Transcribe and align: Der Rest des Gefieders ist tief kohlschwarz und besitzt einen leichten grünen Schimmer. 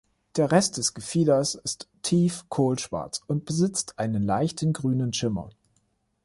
Der 0.35 0.51
Rest 0.51 0.77
des 0.77 0.95
Gefieders 0.95 1.53
ist 1.53 1.87
tief 2.01 2.45
kohlschwarz 2.49 3.21
und 3.27 3.45
besitzt 3.45 3.99
einen 3.99 4.23
leichten 4.23 4.73
grünen 4.73 5.13
Schimmer. 5.13 5.51